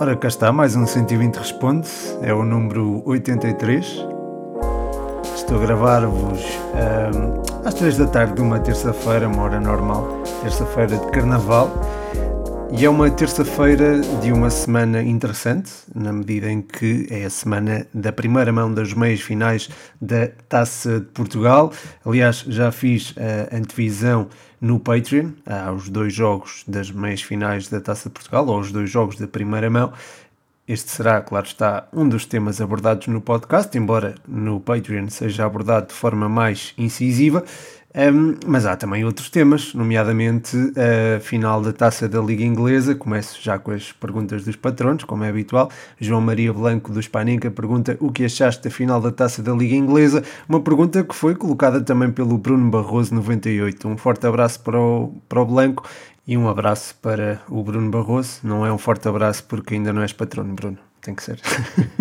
[0.00, 1.88] Ora, cá está, mais um 120 Responde,
[2.22, 4.06] é o número 83.
[5.36, 6.42] Estou a gravar-vos
[6.74, 11.70] um, às 3 da tarde de uma terça-feira, uma hora normal, terça-feira de carnaval.
[12.72, 17.86] E é uma terça-feira de uma semana interessante, na medida em que é a semana
[17.92, 19.68] da primeira mão das meias finais
[20.00, 21.72] da Taça de Portugal.
[22.06, 24.28] Aliás, já fiz a antevisão
[24.60, 25.32] no Patreon,
[25.66, 29.26] aos dois jogos das meias finais da Taça de Portugal, ou aos dois jogos da
[29.26, 29.92] primeira mão.
[30.66, 35.88] Este será, claro está, um dos temas abordados no podcast, embora no Patreon seja abordado
[35.88, 37.44] de forma mais incisiva.
[37.92, 42.94] Um, mas há também outros temas, nomeadamente a final da taça da Liga Inglesa.
[42.94, 45.70] Começo já com as perguntas dos patronos, como é habitual.
[45.98, 49.74] João Maria Blanco do Spaninca pergunta o que achaste da final da taça da Liga
[49.74, 50.22] Inglesa.
[50.48, 53.88] Uma pergunta que foi colocada também pelo Bruno Barroso 98.
[53.88, 55.88] Um forte abraço para o, para o Blanco
[56.26, 58.38] e um abraço para o Bruno Barroso.
[58.44, 60.78] Não é um forte abraço porque ainda não és patrono, Bruno.
[61.00, 61.40] Tem que ser.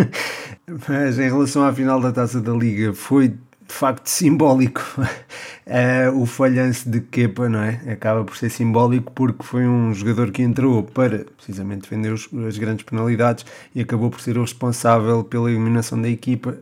[0.87, 3.33] mas em relação à final da taça da Liga, foi
[3.69, 7.79] de facto simbólico uh, o falhanço de Kepa, não é?
[7.87, 12.57] Acaba por ser simbólico porque foi um jogador que entrou para precisamente defender os, as
[12.57, 16.57] grandes penalidades e acabou por ser o responsável pela eliminação da equipa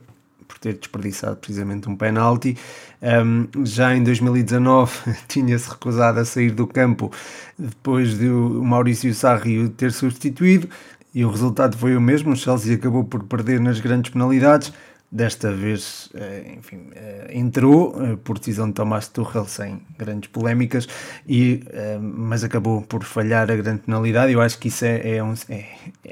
[0.45, 2.57] por ter desperdiçado precisamente um penalti.
[3.01, 4.91] Um, já em 2019
[5.29, 7.09] tinha-se recusado a sair do campo
[7.57, 10.67] depois de o Maurício Sarri o ter substituído
[11.15, 12.33] e o resultado foi o mesmo.
[12.33, 14.73] O Chelsea acabou por perder nas grandes penalidades
[15.09, 20.87] desta vez, eh, enfim, eh, entrou eh, por decisão de Tomás Tuchel sem grandes polémicas,
[21.27, 21.63] e,
[22.01, 24.33] mas acabou por falhar a grande penalidade.
[24.33, 25.65] Eu acho que isso é, é, um, é,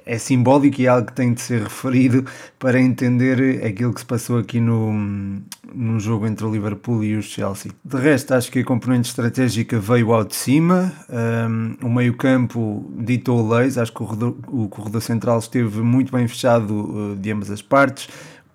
[0.05, 2.25] é, simbólico e é algo que tem de ser referido
[2.57, 4.93] para entender aquilo que se passou aqui no,
[5.73, 7.71] no jogo entre o Liverpool e o Chelsea.
[7.83, 13.47] De resto, acho que a componente estratégica veio ao de cima, um, o meio-campo ditou
[13.47, 17.61] leis, acho que o corredor, o corredor central esteve muito bem fechado de ambas as
[17.61, 18.07] partes.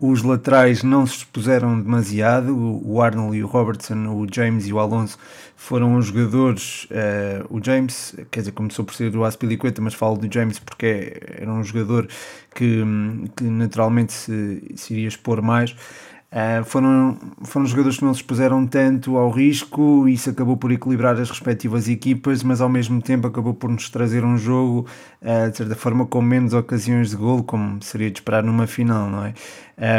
[0.02, 4.78] Os laterais não se expuseram demasiado, o Arnold e o Robertson, o James e o
[4.78, 5.18] Alonso
[5.54, 6.84] foram os jogadores.
[6.84, 11.20] Uh, o James, quer dizer, começou por ser do Aspilicueta, mas falo do James porque
[11.38, 12.08] era um jogador
[12.54, 12.82] que,
[13.36, 15.76] que naturalmente se, se iria expor mais.
[16.30, 20.70] Uh, foram, foram jogadores que não se expuseram tanto ao risco e isso acabou por
[20.70, 24.86] equilibrar as respectivas equipas, mas ao mesmo tempo acabou por nos trazer um jogo,
[25.22, 29.10] uh, de certa forma, com menos ocasiões de gol, como seria de esperar numa final,
[29.10, 29.34] não é?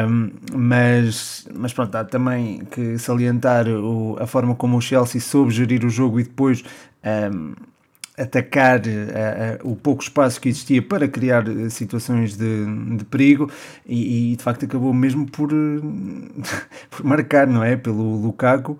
[0.07, 5.51] Um, mas, mas pronto, há também que salientar o, a forma como o Chelsea soube
[5.51, 6.63] gerir o jogo e depois
[7.33, 7.53] um,
[8.17, 12.65] atacar uh, uh, o pouco espaço que existia para criar uh, situações de,
[12.97, 13.49] de perigo
[13.85, 15.49] e, e, de facto acabou mesmo por,
[16.91, 17.75] por marcar, não é?
[17.75, 18.77] Pelo Lukaku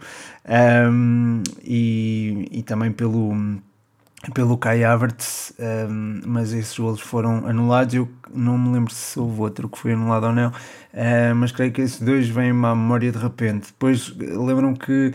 [0.91, 3.33] um, e, e também pelo
[4.33, 7.95] pelo Kai Havertz, um, mas esses golos foram anulados.
[7.95, 11.71] Eu não me lembro se houve outro que foi anulado ou não, uh, mas creio
[11.71, 13.67] que esses dois vêm à memória de repente.
[13.67, 15.13] Depois lembram que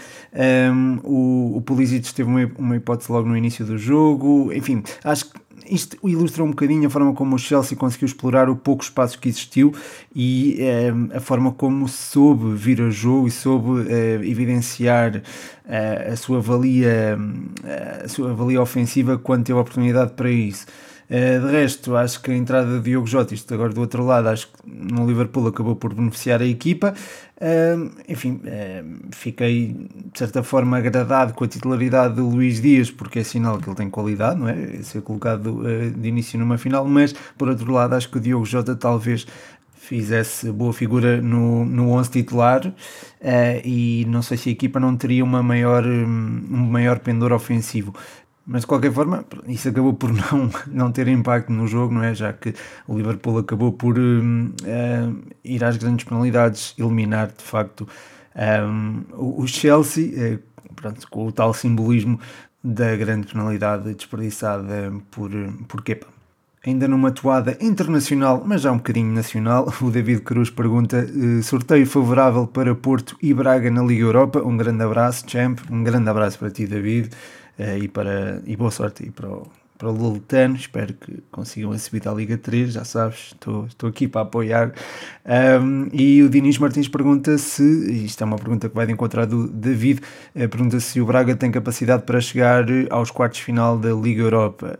[0.72, 4.52] um, o, o Pulisic teve uma, uma hipótese logo no início do jogo.
[4.52, 8.56] Enfim, acho que isto ilustra um bocadinho a forma como o Chelsea conseguiu explorar o
[8.56, 9.72] pouco espaço que existiu
[10.14, 15.22] e eh, a forma como soube vir a jogo e soube eh, evidenciar
[15.68, 17.18] eh, a sua valia
[18.04, 20.66] a sua valia ofensiva quando teve a oportunidade para isso.
[21.08, 24.48] De resto, acho que a entrada de Diogo Jota, isto agora do outro lado, acho
[24.48, 26.94] que no Liverpool acabou por beneficiar a equipa.
[28.08, 28.40] Enfim,
[29.12, 29.74] fiquei
[30.12, 33.76] de certa forma agradado com a titularidade de Luís Dias, porque é sinal que ele
[33.76, 34.82] tem qualidade, não é?
[34.82, 35.62] Ser colocado
[35.94, 39.26] de início numa final, mas por outro lado, acho que o Diogo Jota talvez
[39.86, 42.72] fizesse boa figura no, no 11 titular uh,
[43.64, 47.94] e não sei se a equipa não teria uma maior, um maior pendor ofensivo.
[48.46, 52.14] Mas de qualquer forma, isso acabou por não, não ter impacto no jogo, não é?
[52.14, 52.54] Já que
[52.86, 57.88] o Liverpool acabou por uh, ir às grandes penalidades, eliminar de facto
[58.70, 62.20] um, o Chelsea, uh, pronto, com o tal simbolismo
[62.62, 65.30] da grande penalidade desperdiçada por,
[65.66, 66.06] por Kepa.
[66.64, 71.86] Ainda numa toada internacional, mas já um bocadinho nacional, o David Cruz pergunta: uh, sorteio
[71.86, 74.40] favorável para Porto e Braga na Liga Europa?
[74.40, 75.58] Um grande abraço, champ.
[75.68, 77.10] Um grande abraço para ti, David.
[77.58, 81.72] Uh, e, para, e boa sorte e para, o, para o Lultano, espero que consigam
[81.72, 84.72] a subida à Liga 3, já sabes, estou, estou aqui para apoiar.
[85.60, 87.62] Um, e o Dinis Martins pergunta se,
[88.04, 90.00] isto é uma pergunta que vai de encontrar do David,
[90.34, 94.78] uh, pergunta se o Braga tem capacidade para chegar aos quartos final da Liga Europa.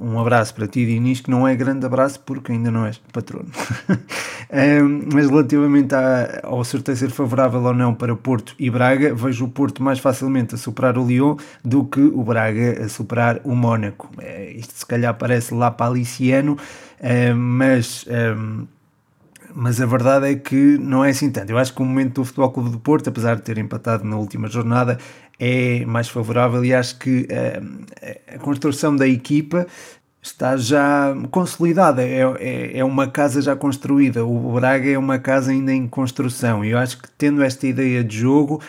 [0.00, 3.48] Um abraço para ti, Dinis, que não é grande abraço porque ainda não és patrono.
[4.82, 9.44] um, mas relativamente à, ao sorteio ser favorável ou não para Porto e Braga, vejo
[9.44, 13.54] o Porto mais facilmente a superar o Lyon do que o Braga a superar o
[13.54, 14.10] Mónaco.
[14.18, 18.04] É, isto se calhar parece lá para Aliciano, uh, mas.
[18.36, 18.66] Um,
[19.52, 21.50] mas a verdade é que não é assim tanto.
[21.50, 24.16] Eu acho que o momento do Futebol Clube do Porto, apesar de ter empatado na
[24.16, 24.96] última jornada,
[25.40, 27.84] é mais favorável e acho que uh,
[28.32, 29.66] a construção da equipa
[30.22, 34.24] está já consolidada, é, é, é, uma casa já construída.
[34.24, 38.04] O Braga é uma casa ainda em construção e eu acho que tendo esta ideia
[38.04, 38.60] de jogo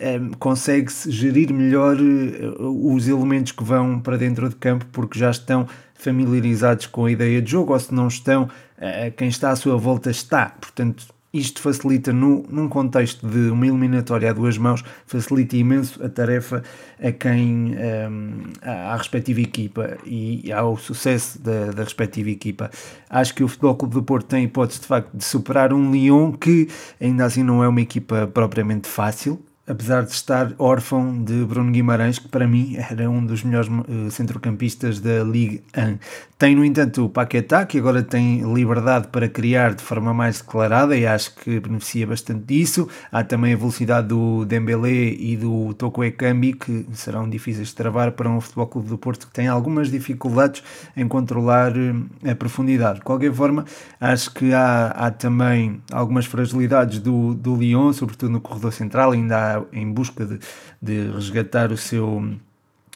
[0.00, 5.30] um, consegue-se gerir melhor uh, os elementos que vão para dentro de campo porque já
[5.30, 9.56] estão familiarizados com a ideia de jogo ou se não estão, uh, quem está à
[9.56, 10.50] sua volta está.
[10.60, 16.08] Portanto, isto facilita, no, num contexto de uma eliminatória a duas mãos, facilita imenso a
[16.08, 16.62] tarefa
[16.98, 22.70] a quem, um, à respectiva equipa e ao sucesso da, da respectiva equipa.
[23.10, 26.32] Acho que o Futebol Clube do Porto tem hipótese de facto de superar um Lyon
[26.32, 26.68] que
[26.98, 32.18] ainda assim não é uma equipa propriamente fácil, apesar de estar órfão de Bruno Guimarães,
[32.18, 35.98] que para mim era um dos melhores uh, centrocampistas da Ligue 1.
[36.38, 40.94] Tem, no entanto, o Paquetá, que agora tem liberdade para criar de forma mais declarada
[40.94, 42.88] e acho que beneficia bastante disso.
[43.10, 48.12] Há também a velocidade do Dembélé e do Toko Ekambi, que serão difíceis de travar
[48.12, 50.62] para um Futebol Clube do Porto que tem algumas dificuldades
[50.94, 52.98] em controlar uh, a profundidade.
[52.98, 53.64] De qualquer forma,
[53.98, 59.55] acho que há, há também algumas fragilidades do, do Lyon, sobretudo no corredor central, ainda
[59.55, 60.38] há em busca de,
[60.80, 62.36] de resgatar o seu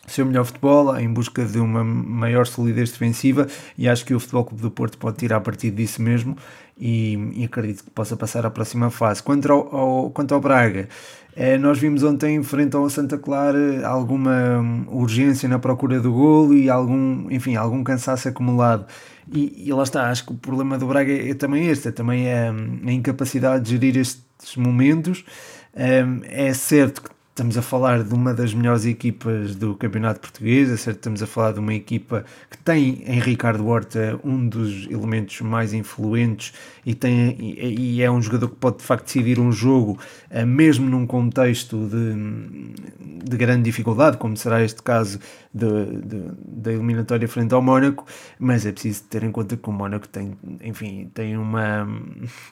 [0.07, 3.47] seu melhor futebol, em busca de uma maior solidez defensiva
[3.79, 6.37] e acho que o Futebol Clube do Porto pode tirar partido disso mesmo
[6.77, 9.23] e, e acredito que possa passar à próxima fase.
[9.23, 10.89] Quanto ao, ao quanto ao Braga,
[11.37, 16.69] é, nós vimos ontem, frente ao Santa Clara, alguma urgência na procura do golo e
[16.69, 18.87] algum, enfim, algum cansaço acumulado.
[19.33, 21.93] E, e lá está, acho que o problema do Braga é, é também este, é
[21.93, 25.25] também a, a incapacidade de gerir estes momentos
[25.75, 30.77] é certo que estamos a falar de uma das melhores equipas do Campeonato Português, é
[30.77, 34.87] certo que estamos a falar de uma equipa que tem em Ricardo Horta um dos
[34.91, 36.53] elementos mais influentes
[36.85, 39.99] e, tem, e, e é um jogador que pode de facto decidir um jogo,
[40.31, 45.19] eh, mesmo num contexto de, de grande dificuldade, como será este caso
[45.53, 48.07] da eliminatória frente ao Mónaco,
[48.39, 51.89] mas é preciso ter em conta que o Mónaco tem, enfim, tem uma.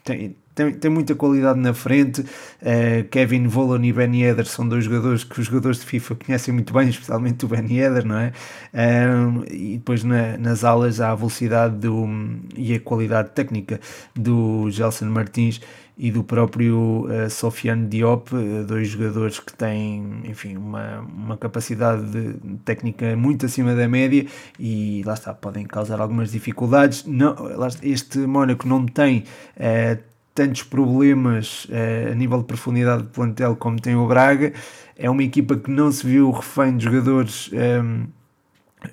[0.03, 2.23] Tem, tem, tem muita qualidade na frente.
[2.23, 6.53] Uh, Kevin Volon e Ben Yedder são dois jogadores que os jogadores de FIFA conhecem
[6.53, 8.33] muito bem, especialmente o Ben Yedder, não é?
[8.75, 12.09] Uh, e depois na, nas alas há a velocidade do,
[12.57, 13.81] e a qualidade técnica
[14.19, 15.61] do Gelson Martins
[15.99, 22.05] e do próprio uh, Sofiane Diop, uh, dois jogadores que têm, enfim, uma, uma capacidade
[22.05, 22.35] de,
[22.65, 24.25] técnica muito acima da média
[24.59, 27.05] e lá está, podem causar algumas dificuldades.
[27.05, 27.35] Não,
[27.83, 29.25] este Mónaco não tem
[29.57, 30.01] uh,
[30.33, 34.53] tantos problemas uh, a nível de profundidade de plantel como tem o Braga.
[34.97, 38.07] É uma equipa que não se viu refém de jogadores um,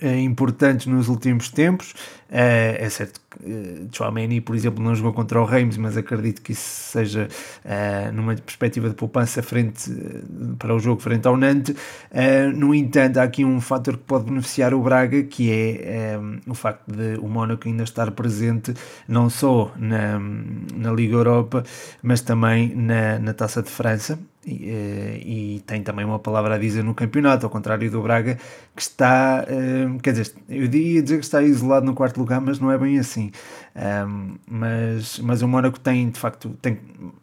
[0.01, 1.93] ehm, importantes nos últimos tempos.
[2.29, 6.91] É certo uh, Chouameni, por exemplo, não jogou contra o Reims, mas acredito que isso
[6.91, 7.27] seja
[7.63, 11.75] uh, numa perspectiva de poupança frente, uh, para o jogo frente ao Nantes.
[12.55, 16.91] no entanto, há aqui um fator que pode beneficiar o Braga, que é o facto
[16.91, 18.73] de o Mónaco ainda estar presente
[19.07, 21.63] não só na, na Liga Europa,
[22.01, 24.19] mas também na, na Taça de França.
[24.47, 28.37] E, e, tem também uma palavra a dizer no campeonato, ao contrário do Braga,
[28.75, 29.43] que está,
[30.03, 32.99] quer dizer, eu ia dizer que está isolado no quarto lugar, mas não é bem
[32.99, 33.24] assim.
[34.07, 36.79] Um, mas, mas o Mónaco tem, de facto, tem,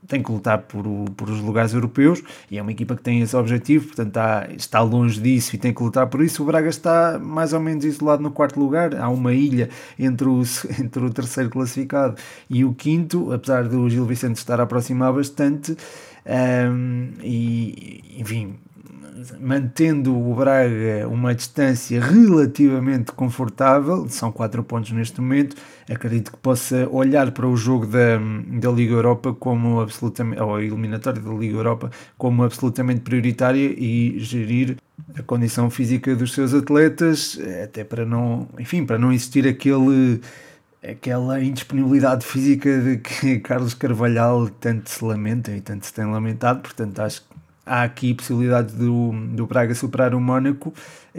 [0.07, 3.21] tem que lutar por, o, por os lugares europeus e é uma equipa que tem
[3.21, 6.43] esse objetivo, portanto está, está longe disso e tem que lutar por isso.
[6.43, 10.43] O Braga está mais ou menos isolado no quarto lugar, há uma ilha entre o,
[10.81, 12.17] entre o terceiro classificado
[12.49, 15.77] e o quinto, apesar do Gil Vicente estar a aproximar bastante.
[16.25, 18.55] Um, e enfim,
[19.41, 25.57] mantendo o Braga uma distância relativamente confortável, são 4 pontos neste momento,
[25.91, 30.63] acredito que possa olhar para o jogo da, da Liga Europa como absolutamente, ou a
[30.63, 34.77] eliminatória da Liga Europa como absolutamente prioritária e gerir
[35.17, 40.21] a condição física dos seus atletas, até para não, enfim, para não existir aquele
[40.83, 46.61] aquela indisponibilidade física de que Carlos Carvalhal tanto se lamenta e tanto se tem lamentado,
[46.61, 50.73] portanto acho que há aqui possibilidade do, do Braga superar o Mónaco,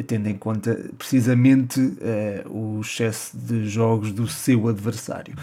[0.08, 5.36] tendo em conta precisamente uh, o excesso de jogos do seu adversário.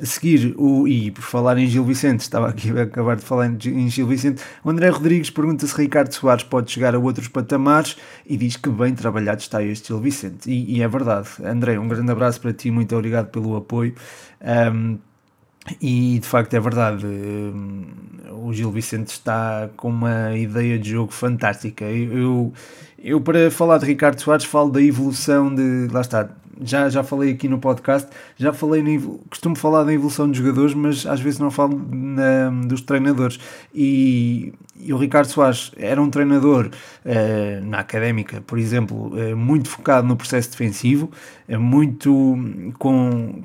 [0.00, 3.46] A seguir, o, e por falar em Gil Vicente, estava aqui a acabar de falar
[3.46, 7.96] em Gil Vicente, o André Rodrigues pergunta se Ricardo Soares pode chegar a outros patamares
[8.24, 10.50] e diz que bem trabalhado está este Gil Vicente.
[10.50, 11.28] E, e é verdade.
[11.44, 13.94] André, um grande abraço para ti, muito obrigado pelo apoio.
[14.40, 14.98] Um,
[15.80, 17.06] e de facto é verdade,
[18.30, 21.84] o Gil Vicente está com uma ideia de jogo fantástica.
[21.84, 22.52] Eu,
[22.98, 25.88] eu, para falar de Ricardo Soares, falo da evolução de.
[25.92, 26.30] Lá está,
[26.62, 30.74] já, já falei aqui no podcast, já falei, no, costumo falar da evolução dos jogadores,
[30.74, 33.38] mas às vezes não falo na, dos treinadores.
[33.74, 36.70] E, e, o Ricardo Soares era um treinador
[37.04, 41.10] uh, na académica, por exemplo, uh, muito focado no processo defensivo,
[41.48, 42.36] uh, muito
[42.78, 43.40] com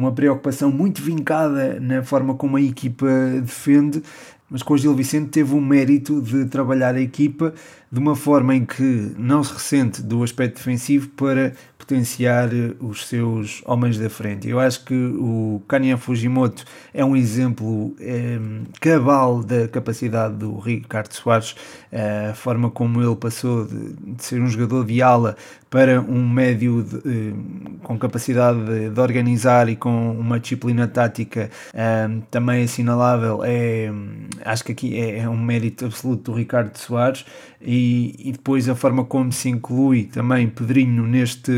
[0.00, 3.06] uma preocupação muito vincada na forma como a equipa
[3.42, 4.02] defende,
[4.48, 7.54] mas com o Gil Vicente teve o mérito de trabalhar a equipa
[7.92, 12.48] de uma forma em que não se ressente do aspecto defensivo para potenciar
[12.80, 14.48] os seus homens da frente.
[14.48, 16.64] Eu acho que o Kanye Fujimoto
[16.94, 18.38] é um exemplo é,
[18.80, 21.56] cabal da capacidade do Ricardo Soares,
[21.90, 25.36] eh, a forma como ele passou de, de ser um jogador de ala
[25.70, 27.32] para um médio de, eh,
[27.84, 31.48] com capacidade de, de, organizar e com uma disciplina tática
[32.30, 33.42] também assinalável.
[33.44, 33.88] É,
[34.44, 37.24] acho que aqui é, é um mérito absoluto do Ricardo Soares
[37.62, 41.52] e, e, depois a forma como se inclui também Pedrinho neste,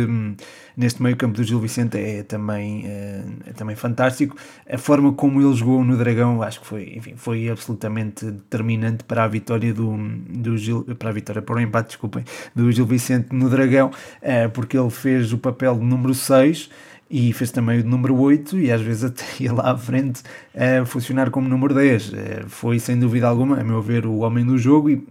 [0.77, 4.37] neste meio campo do Gil Vicente é também, é, é, também fantástico.
[4.71, 9.25] A forma como ele jogou no Dragão acho que foi, enfim, foi absolutamente determinante para
[9.25, 9.97] a vitória do,
[10.29, 12.25] do Gil, para a vitória, para o empate, desculpem,
[12.55, 16.71] do Gil Vicente no Dragão, é, porque ele fez o papel de número 6
[17.11, 20.23] e fez também o de número 8 e às vezes até ia lá à frente
[20.55, 22.13] a funcionar como número 10.
[22.47, 25.07] Foi sem dúvida alguma, a meu ver, o homem do jogo e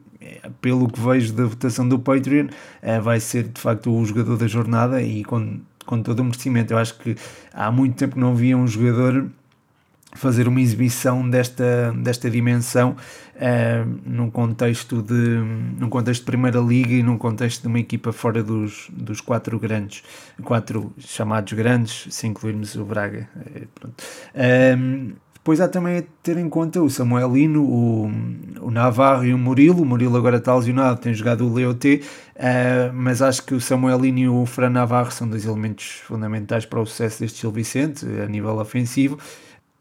[0.61, 2.47] pelo que vejo da votação do Patreon,
[2.81, 6.73] eh, vai ser de facto o jogador da jornada e com, com todo o merecimento.
[6.73, 7.15] Eu acho que
[7.53, 9.29] há muito tempo que não via um jogador
[10.13, 12.95] fazer uma exibição desta, desta dimensão
[13.35, 15.39] uh, num contexto de
[15.79, 19.57] num contexto de primeira liga e num contexto de uma equipa fora dos, dos quatro
[19.57, 20.03] grandes
[20.43, 23.29] quatro chamados grandes se incluirmos o Braga
[24.35, 28.11] uh, depois há também a ter em conta o Samuelino, o,
[28.61, 29.81] o Navarro e o Murilo.
[29.81, 32.01] O Murilo agora está lesionado, tem jogado o Leoté,
[32.35, 36.79] uh, mas acho que o Samuelino e o Fran Navarro são dois elementos fundamentais para
[36.79, 39.17] o sucesso deste Gil Vicente a nível ofensivo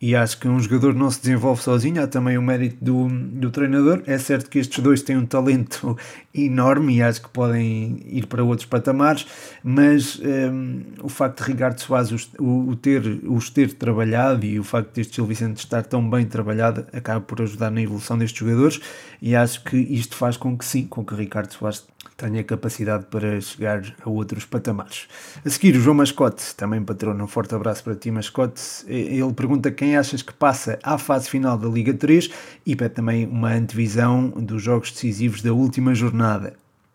[0.00, 3.50] e acho que um jogador não se desenvolve sozinho, há também o mérito do, do
[3.50, 4.02] treinador.
[4.06, 5.94] É certo que estes dois têm um talento
[6.34, 9.26] enorme e acho que podem ir para outros patamares,
[9.62, 14.58] mas um, o facto de Ricardo Soares os, o, o, ter, os ter trabalhado e
[14.58, 18.38] o facto deste Gil Vicente estar tão bem trabalhado acaba por ajudar na evolução destes
[18.38, 18.80] jogadores
[19.20, 21.84] e acho que isto faz com que sim, com que Ricardo Soares
[22.20, 25.08] tenha capacidade para chegar a outros patamares.
[25.44, 28.60] A seguir, o João Mascote, também patrono, um forte abraço para ti, Mascote.
[28.86, 32.30] Ele pergunta quem achas que passa à fase final da Liga 3
[32.66, 36.52] e pede também uma antevisão dos jogos decisivos da última jornada.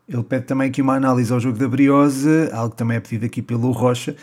[0.07, 3.25] Ele pede também aqui uma análise ao jogo da Briosa, algo que também é pedido
[3.25, 4.15] aqui pelo Rocha,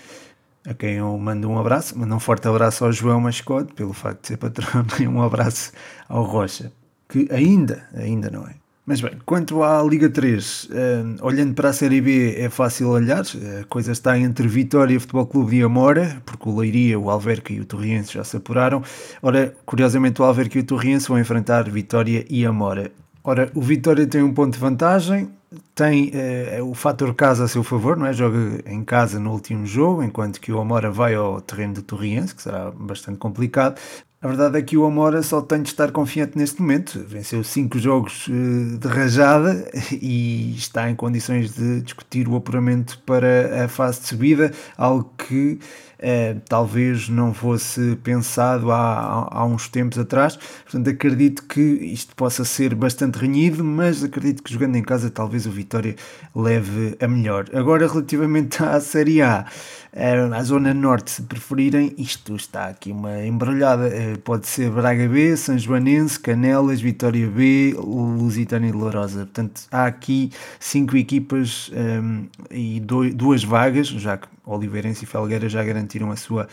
[0.65, 4.23] a quem eu mando um abraço, mando um forte abraço ao João Mascote, pelo facto
[4.23, 5.73] de ser patrono, e um abraço
[6.09, 6.73] ao Rocha,
[7.09, 11.69] que ainda, ainda não é mas bem, quanto à Liga 3, uh, eh, olhando para
[11.69, 13.23] a Série B é fácil olhar,
[13.61, 17.61] a coisa está entre Vitória, Futebol Clube e Amora, porque o Leiria, o Alverca e
[17.61, 18.83] o Torriense já se apuraram.
[19.23, 22.91] Ora, curiosamente o Alverca e o Torriense vão enfrentar Vitória e Amora.
[23.23, 25.31] Ora, o Vitória tem um ponto de vantagem,
[25.77, 26.11] tem
[26.59, 28.13] uh, o fator casa a seu favor, não é?
[28.13, 32.35] Joga em casa no último jogo, enquanto que o Amora vai ao terreno do Torriense,
[32.35, 33.81] que será bastante complicado.
[34.23, 37.05] A verdade é que o Amora só tem de estar confiante neste momento.
[37.09, 39.69] Venceu cinco jogos eh, de rajada
[40.01, 45.59] e está em condições de discutir o apuramento para a fase de subida, algo que
[45.99, 50.39] eh, talvez não fosse pensado há, há uns tempos atrás.
[50.63, 55.47] Portanto, acredito que isto possa ser bastante renhido, mas acredito que jogando em casa talvez
[55.47, 55.97] o Vitória
[56.33, 57.47] leve a melhor.
[57.53, 59.47] Agora, relativamente à Série A
[59.95, 63.89] à zona norte, se preferirem, isto está aqui uma embrulhada.
[63.89, 69.27] Eh, pode ser Braga B, São Joanense, Canelas, Vitória B, Lusitânia e Lourosa.
[69.27, 75.47] Portanto, há aqui cinco equipas um, e dois, duas vagas, já que Oliveirense e Felgueira
[75.47, 76.49] já garantiram a sua,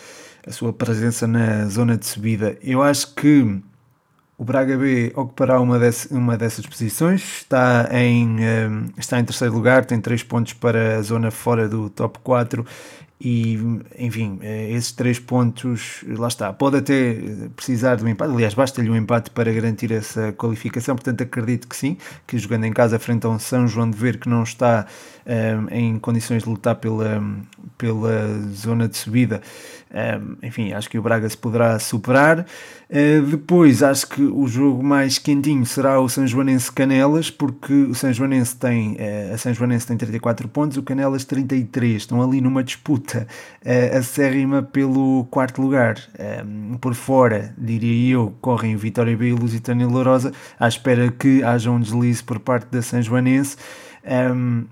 [0.45, 2.57] a sua presença na zona de subida.
[2.61, 3.61] Eu acho que
[4.37, 8.37] o Braga B ocupará uma, desse, uma dessas posições, está em,
[8.97, 12.65] está em terceiro lugar, tem 3 pontos para a zona fora do top 4
[13.21, 13.59] e
[13.97, 17.15] enfim, eh, esses três pontos, lá está, pode até
[17.53, 21.75] precisar de um empate, aliás, basta-lhe um empate para garantir essa qualificação, portanto acredito que
[21.75, 24.87] sim, que jogando em casa frente a um São João de Ver que não está
[25.29, 27.23] um, eh, em condições de lutar pela,
[27.77, 29.41] pela zona de subida,
[29.91, 29.97] um,
[30.41, 32.45] eh, enfim, acho que o Braga se poderá superar.
[32.89, 37.93] Uh, depois, acho que o jogo mais quentinho será o São Joanense Canelas, porque o
[37.93, 42.41] São Joanense tem, uh, a São Joanense tem 34 pontos, o Canelas 33, estão ali
[42.41, 43.27] numa disputa
[43.63, 45.97] uh, acérrima pelo quarto lugar.
[46.43, 51.69] Um, por fora, diria eu, correm Vitória B e Lusitânia Lourosa, à espera que haja
[51.69, 53.55] um deslize por parte da São Joanense.
[54.03, 54.65] Um,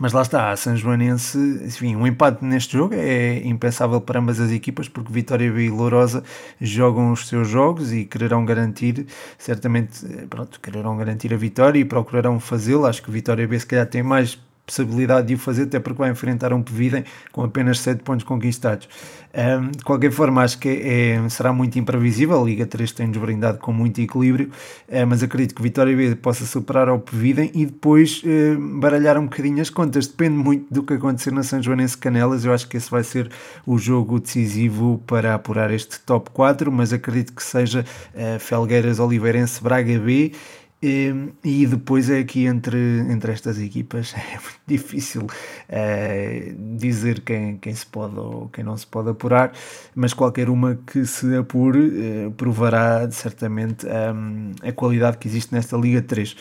[0.00, 4.40] mas lá está, a São Joanense, enfim, um empate neste jogo é impensável para ambas
[4.40, 6.24] as equipas, porque Vitória e Lourosa
[6.60, 9.06] jogam os seus jogos e quererão garantir,
[9.38, 12.86] certamente, eh, pronto, quererão garantir a vitória e procurarão fazê-lo.
[12.86, 14.38] Acho que Vitória B se calhar tem mais
[14.72, 18.88] possibilidade de o fazer, até porque vai enfrentar um Pevidem com apenas 7 pontos conquistados.
[19.34, 22.40] Um, de qualquer forma, acho que é, será muito imprevisível.
[22.40, 24.50] A Liga 3 tem-nos brindado com muito equilíbrio,
[24.88, 29.24] uh, mas acredito que Vitória B possa superar ao Pevidem e depois uh, baralhar um
[29.24, 30.06] bocadinho as contas.
[30.06, 32.44] Depende muito do que acontecer na São Joanense Canelas.
[32.44, 33.30] Eu acho que esse vai ser
[33.66, 39.62] o jogo decisivo para apurar este top 4, mas acredito que seja uh, Felgueiras Oliveirense
[39.62, 40.32] Braga B
[40.82, 42.76] e, e, depois é aqui entre,
[43.08, 45.26] entre estas equipas é muito difícil
[45.68, 49.52] é, dizer quem, quem se pode ou quem não se pode apurar,
[49.94, 55.76] mas qualquer uma que se apure é, provará certamente é, a qualidade que existe nesta
[55.76, 56.36] Liga 3.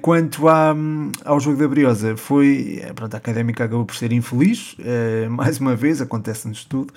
[0.00, 0.74] quanto à,
[1.24, 4.76] ao jogo da Briosa, foi, pronto, a Académica acabou por ser infeliz,
[5.30, 6.92] mais uma vez, acontece-nos tudo,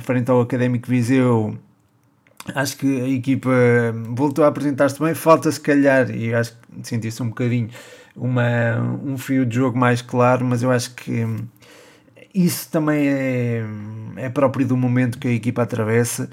[0.00, 1.58] frente ao Académico Viseu
[2.54, 3.50] acho que a equipa
[4.10, 5.14] voltou a apresentar-se bem.
[5.14, 7.70] Falta se calhar, e acho que senti-se um bocadinho
[8.16, 11.26] uma, um fio de jogo mais claro, mas eu acho que
[12.34, 13.64] isso também é,
[14.16, 16.28] é próprio do momento que a equipa atravessa.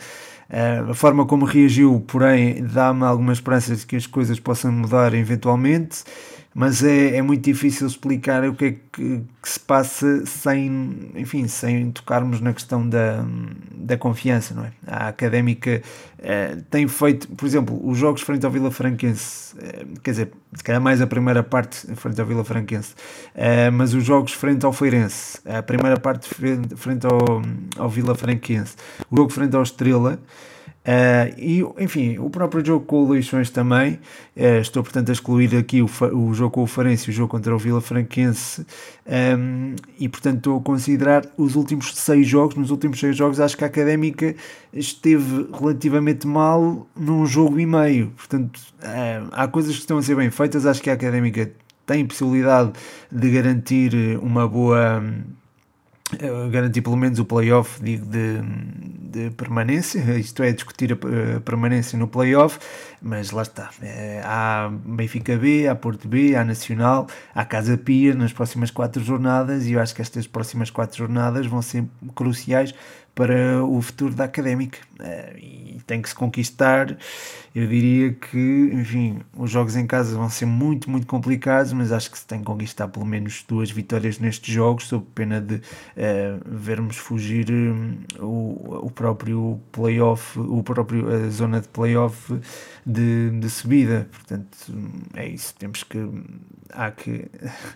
[0.49, 5.13] Uh, a forma como reagiu, porém, dá-me alguma esperança de que as coisas possam mudar
[5.13, 6.03] eventualmente
[6.53, 11.47] mas é, é muito difícil explicar o que é que, que, se passa sem, enfim,
[11.47, 13.23] sem tocarmos na questão da,
[13.73, 14.71] da confiança, não é?
[14.85, 15.81] A Académica
[16.19, 20.63] eh, tem feito, por exemplo, os jogos frente ao Vila Franquense, eh, quer dizer, se
[20.63, 22.95] calhar mais a primeira parte frente ao Vila Franquense,
[23.33, 27.41] eh, mas os jogos frente ao Feirense, a primeira parte frente, frente ao,
[27.77, 28.75] ao Vila Franquense,
[29.09, 30.19] o jogo frente ao Estrela,
[30.81, 33.99] Uh, e enfim, o próprio jogo com o Leixões também.
[34.35, 37.29] Uh, estou, portanto, a excluir aqui o, o jogo com o Farense e o jogo
[37.29, 38.61] contra o Vila Franquense.
[39.05, 42.55] Um, ehm, e, portanto, estou a considerar os últimos seis jogos.
[42.55, 44.35] Nos últimos seis jogos, acho que a Académica
[44.73, 48.11] esteve relativamente mal num jogo e meio.
[48.17, 50.65] Portanto, uh, há coisas que estão a ser bem feitas.
[50.65, 51.51] Acho que a Académica
[51.85, 52.71] tem possibilidade
[53.11, 54.99] de garantir uma boa.
[54.99, 55.40] Um,
[56.51, 62.07] garantir pelo menos o playoff de, de, de, permanência, isto é, discutir a, permanência no
[62.07, 62.59] playoff,
[63.01, 63.69] mas lá está.
[63.81, 69.03] É, há Benfica B, há Porto B, há Nacional, há Casa Pia nas próximas quatro
[69.03, 72.73] jornadas e eu acho que estas próximas quatro jornadas vão ser cruciais
[73.13, 76.97] para o futuro da académica uh, e tem que se conquistar.
[77.53, 82.09] Eu diria que, enfim, os jogos em casa vão ser muito, muito complicados, mas acho
[82.09, 85.61] que se tem que conquistar pelo menos duas vitórias nestes jogos, sob pena de uh,
[86.45, 92.39] vermos fugir um, o, o próprio playoff, o próprio a zona de playoff
[92.85, 94.07] de, de subida.
[94.11, 94.57] Portanto,
[95.13, 95.53] é isso.
[95.55, 95.99] Temos que.
[96.69, 97.25] Há que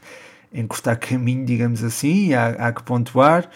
[0.53, 3.49] encostar caminho, digamos assim, há, há que pontuar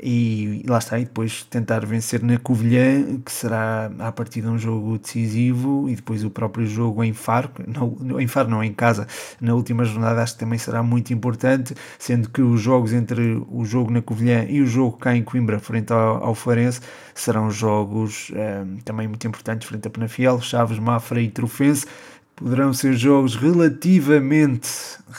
[0.00, 4.58] e, lá está, e depois tentar vencer na Covilhã, que será a partir de um
[4.58, 9.06] jogo decisivo, e depois o próprio jogo em Faro, não, em Faro não, em casa,
[9.40, 13.64] na última jornada acho que também será muito importante, sendo que os jogos entre o
[13.64, 16.80] jogo na Covilhã e o jogo cá em Coimbra, frente ao, ao Farense,
[17.14, 21.86] serão jogos eh, também muito importantes, frente a Penafiel, Chaves, Mafra e Trofense,
[22.38, 24.70] poderão ser jogos relativamente,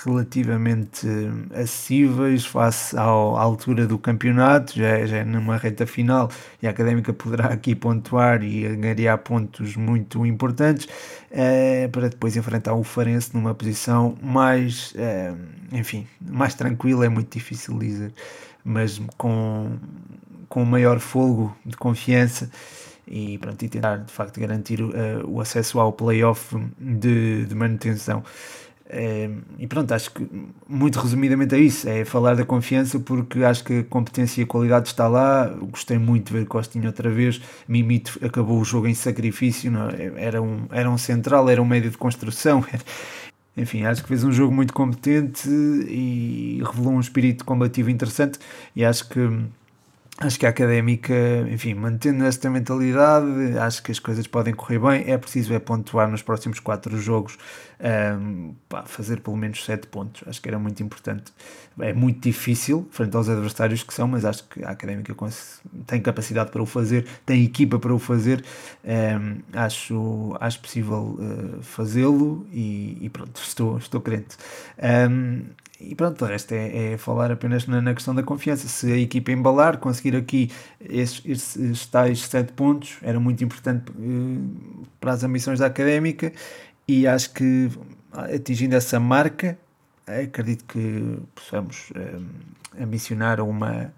[0.05, 6.31] relativamente eh, acessíveis face à altura do campeonato, já, já é numa reta final
[6.63, 10.87] e a Académica poderá aqui pontuar e ganhar pontos muito importantes
[11.29, 15.33] é, para depois enfrentar o Farense numa posição mais, é,
[15.73, 18.13] enfim, mais tranquila, é muito difícil dizer,
[18.63, 19.73] mas com,
[20.47, 22.49] com maior folgo de confiança
[23.09, 24.91] e, pronto, e tentar de facto garantir uh,
[25.27, 28.23] o acesso ao playoff de, de manutenção.
[28.85, 30.27] Uh, e pronto, acho que
[30.67, 34.47] muito resumidamente é isso: é falar da confiança, porque acho que a competência e a
[34.47, 35.47] qualidade está lá.
[35.47, 37.41] Gostei muito de ver Costinho outra vez.
[37.67, 39.89] Mimito acabou o jogo em sacrifício, não?
[39.89, 40.11] É?
[40.15, 42.63] era, um, era um central, era um médio de construção.
[43.57, 48.39] enfim, acho que fez um jogo muito competente e revelou um espírito combativo interessante
[48.75, 49.19] e acho que
[50.21, 51.13] Acho que a académica,
[51.49, 55.09] enfim, mantendo esta mentalidade, acho que as coisas podem correr bem.
[55.09, 57.37] É preciso é pontuar nos próximos quatro jogos,
[58.19, 60.21] um, pá, fazer pelo menos sete pontos.
[60.27, 61.31] Acho que era muito importante.
[61.79, 65.15] É muito difícil, frente aos adversários que são, mas acho que a académica
[65.87, 68.43] tem capacidade para o fazer, tem equipa para o fazer.
[68.83, 74.35] Um, acho, acho possível uh, fazê-lo e, e, pronto, estou, estou crente.
[75.09, 75.45] Um,
[75.79, 78.67] e pronto, o é, é falar apenas na, na, questão da confiança.
[78.67, 84.87] Se a equipa embalar, conseguir aqui esses, esses tais 7 pontos era muito importante uh,
[84.99, 86.33] para as ambições da académica
[86.87, 87.69] e acho que
[88.11, 89.57] atingindo essa marca,
[90.05, 92.25] acredito que possamos uh,
[92.81, 93.93] ambicionar uma,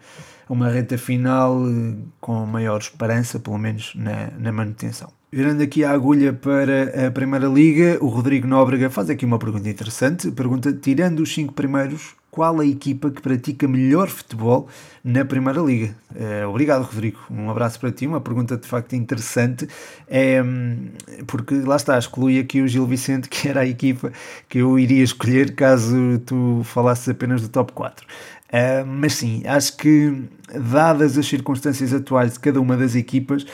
[0.52, 5.10] uma reta final uh, com maior esperança, pelo menos na, na manutenção.
[5.32, 9.70] Virando aqui a agulha para a Primeira Liga, o Rodrigo Nóbrega faz aqui uma pergunta
[9.70, 10.30] interessante.
[10.30, 14.68] Pergunta: tirando os cinco primeiros, qual a equipa que pratica melhor futebol
[15.02, 15.96] na Primeira Liga?
[16.14, 17.20] É, obrigado, Rodrigo.
[17.30, 18.06] Um abraço para ti.
[18.06, 19.70] Uma pergunta de facto interessante,
[20.06, 20.44] é,
[21.28, 24.12] porque lá está, exclui aqui o Gil Vicente, que era a equipa
[24.50, 28.06] que eu iria escolher caso tu falasses apenas do top 4.
[28.52, 33.46] Uh, mas sim, acho que, dadas as circunstâncias atuais de cada uma das equipas,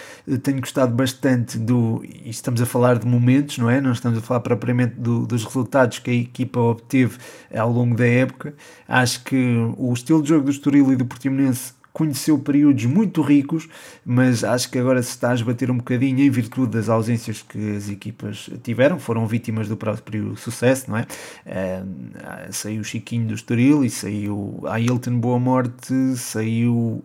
[0.41, 2.03] tenho gostado bastante do.
[2.03, 3.79] E estamos a falar de momentos, não é?
[3.79, 7.19] Não estamos a falar propriamente do, dos resultados que a equipa obteve
[7.55, 8.55] ao longo da época.
[8.88, 13.67] Acho que o estilo de jogo do Estoril e do Portimonense conheceu períodos muito ricos,
[14.05, 17.75] mas acho que agora se está a esbater um bocadinho em virtude das ausências que
[17.75, 21.07] as equipas tiveram, foram vítimas do próprio sucesso, não é?
[21.47, 27.03] Uh, saiu o Chiquinho do Estoril e saiu a Ailton Boa Morte, saiu uh,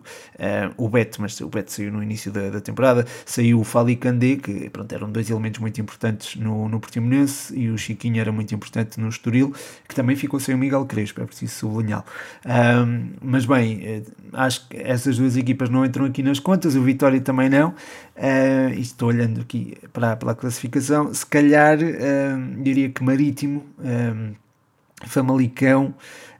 [0.77, 4.35] o Beto, mas o Beto saiu no início da, da temporada, saiu o Fali Candé,
[4.35, 8.53] que pronto, eram dois elementos muito importantes no, no Portimonense, e o Chiquinho era muito
[8.53, 9.55] importante no Estoril,
[9.89, 12.05] que também ficou sem o Miguel Crespo, é preciso sublinhá-lo.
[12.45, 14.03] Uh, mas bem, eh,
[14.33, 17.69] acho que essas duas equipas não entram aqui nas contas, o Vitória também não.
[17.69, 21.13] Uh, estou olhando aqui para, pela classificação.
[21.13, 24.35] Se calhar uh, diria que Marítimo, uh,
[25.05, 25.93] Famalicão,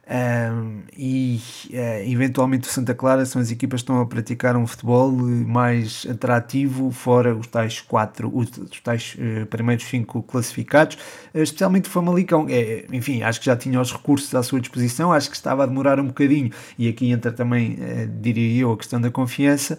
[0.06, 1.40] um, e
[1.70, 6.06] uh, eventualmente o Santa Clara são as equipas que estão a praticar um futebol mais
[6.10, 8.50] atrativo, fora os tais quatro, os,
[8.82, 10.98] tais uh, primeiros cinco classificados,
[11.34, 12.46] especialmente o Famalicão.
[12.50, 15.66] É, enfim, acho que já tinha os recursos à sua disposição, acho que estava a
[15.66, 17.78] demorar um bocadinho, e aqui entra também,
[18.20, 19.78] diria eu, a questão da confiança,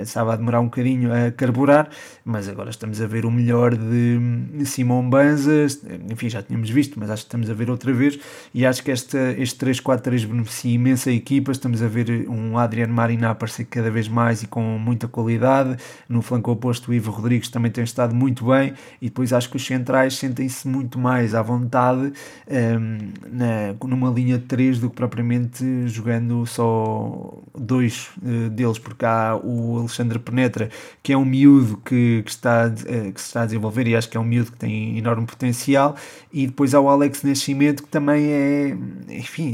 [0.00, 1.90] estava a demorar um bocadinho a carburar,
[2.24, 5.66] mas agora estamos a ver o melhor de Simão Banza,
[6.10, 8.18] enfim, já tínhamos visto, mas acho que estamos a ver outra vez,
[8.54, 11.52] e acho que esta, este 3-4-3 beneficia imensa a equipa.
[11.52, 15.76] Estamos a ver um Adriano Marina aparecer cada vez mais e com muita qualidade.
[16.08, 18.74] No flanco oposto, o Ivo Rodrigues também tem estado muito bem.
[19.02, 22.12] E depois acho que os centrais sentem-se muito mais à vontade
[22.48, 22.98] um,
[23.30, 29.38] na, numa linha de 3 do que propriamente jogando só dois uh, deles, porque há
[29.42, 30.70] o Alexandre Penetra,
[31.02, 34.08] que é um miúdo que, que, está, uh, que se está a desenvolver e acho
[34.08, 35.96] que é um miúdo que tem enorme potencial.
[36.32, 38.76] E depois há o Alex Nascimento, que também é,
[39.08, 39.47] enfim,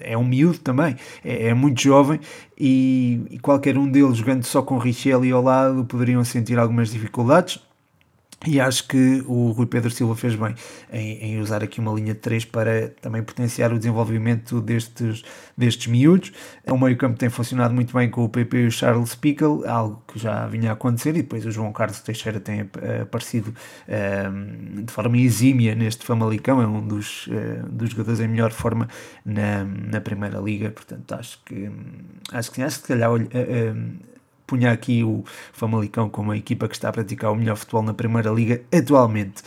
[0.00, 2.20] é um miúdo também, é, é muito jovem
[2.58, 7.60] e, e, qualquer um deles jogando só com Richelli ao lado poderiam sentir algumas dificuldades.
[8.46, 10.54] E acho que o Rui Pedro Silva fez bem
[10.92, 15.22] em, em, usar aqui uma linha de 3 para também potenciar o desenvolvimento destes,
[15.56, 16.30] destes miúdos.
[16.66, 20.18] O meio-campo tem funcionado muito bem com o PP e o Charles Pickle, algo que
[20.18, 22.68] já vinha a acontecer, e depois o João Carlos Teixeira tem
[23.00, 23.50] aparecido
[23.88, 28.50] um, ehm, de forma exímia neste Famalicão, é um dos, uh, dos jogadores em melhor
[28.52, 28.88] forma
[29.24, 31.70] na, na Primeira Liga, portanto acho que
[32.30, 33.10] acho que, acho que se calhar.
[33.10, 34.13] Uh, uh,
[34.46, 37.94] punha aqui o Famalicão como a equipa que está a praticar o melhor futebol na
[37.94, 39.42] Primeira Liga atualmente.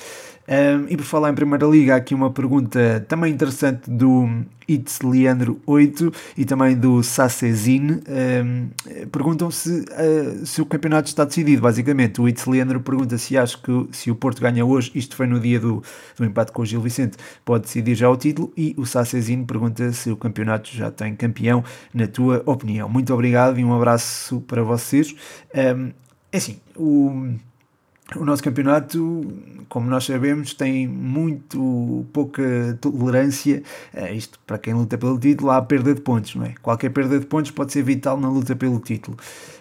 [0.47, 5.01] Um, e por falar em Primeira Liga, há aqui uma pergunta também interessante do Itz
[5.01, 8.01] Leandro 8 e também do Sassezine.
[8.07, 8.69] Um,
[9.12, 12.21] perguntam se, uh, se o campeonato está decidido, basicamente.
[12.21, 15.38] O Itz Leandro pergunta se acho que se o Porto ganha hoje, isto foi no
[15.38, 15.83] dia do,
[16.17, 18.53] do empate com o Gil Vicente, pode decidir já o título.
[18.55, 21.62] E o Sassezine pergunta se o campeonato já tem campeão,
[21.93, 22.88] na tua opinião.
[22.88, 25.13] Muito obrigado e um abraço para vocês.
[25.53, 25.91] Um,
[26.31, 27.36] é assim, o
[28.15, 29.26] o nosso campeonato,
[29.67, 33.62] como nós sabemos, tem muito pouca tolerância,
[33.93, 36.54] uh, isto para quem luta pelo título, há perda de pontos, não é?
[36.62, 39.17] Qualquer perda de pontos pode ser vital na luta pelo título.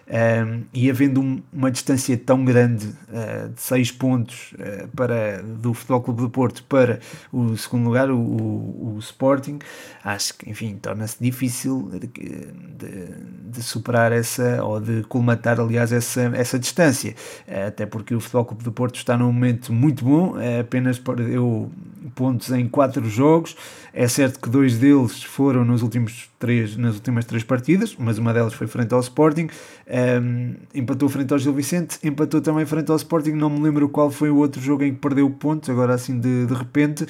[0.09, 5.75] Um, e havendo um, uma distância tão grande uh, de 6 pontos uh, para, do
[5.75, 7.01] Futebol Clube do Porto para
[7.33, 9.59] o segundo lugar, o, o, o Sporting,
[10.05, 13.15] acho que, enfim, torna-se difícil de, de,
[13.51, 17.17] de, superar essa, ou de colmatar, aliás, essa, essa distância,
[17.49, 21.69] uh, até porque o Futebol Clube do Porto está num momento muito bom, apenas eu
[22.15, 23.57] pontos em quatro jogos.
[23.93, 28.33] É certo que dois deles foram nos últimos três, nas últimas três partidas, mas uma
[28.33, 29.49] delas foi frente ao Sporting.
[29.89, 33.33] Um, empatou frente ao Gil Vicente, empatou também frente ao Sporting.
[33.33, 36.47] Não me lembro qual foi o outro jogo em que perdeu pontos, agora assim de,
[36.47, 37.07] de repente.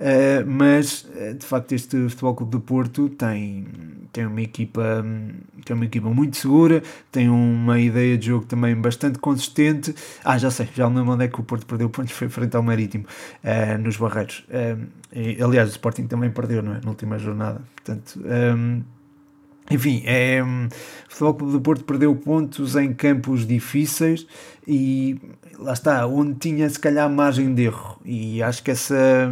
[0.00, 1.06] Uh, mas
[1.38, 3.66] de facto, este Futebol Clube do Porto tem,
[4.10, 5.04] tem, uma equipa,
[5.64, 6.82] tem uma equipa muito segura,
[7.12, 9.94] tem uma ideia de jogo também bastante consistente.
[10.24, 12.62] Ah, já sei, já lembro onde é que o Porto perdeu pontos, foi frente ao
[12.62, 13.04] Marítimo,
[13.44, 14.44] uh, nos Barreiros.
[14.48, 16.80] Uh, e, aliás, o Sporting também perdeu, não é?
[16.82, 17.60] Na última jornada.
[17.76, 18.82] Portanto, um,
[19.70, 20.68] enfim, é, o
[21.08, 24.26] Futebol Clube do Porto perdeu pontos em campos difíceis
[24.66, 25.20] e
[25.58, 28.00] lá está, onde tinha se calhar margem de erro.
[28.04, 29.30] E acho que essa.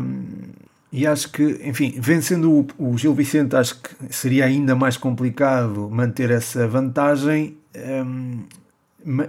[0.90, 5.88] E acho que, enfim, vencendo o, o Gil Vicente, acho que seria ainda mais complicado
[5.90, 7.56] manter essa vantagem.
[7.76, 8.44] Um,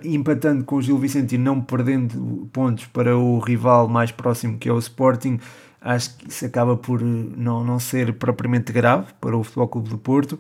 [0.04, 4.68] empatando com o Gil Vicente e não perdendo pontos para o rival mais próximo que
[4.68, 5.40] é o Sporting,
[5.82, 9.98] acho que isso acaba por não, não ser propriamente grave para o Futebol Clube do
[9.98, 10.40] Porto